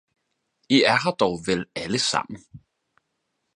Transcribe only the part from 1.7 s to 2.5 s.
alle sammen!